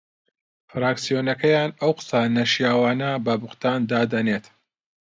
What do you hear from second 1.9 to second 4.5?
قسە نەشیاوانە بە بوختان دادەنێت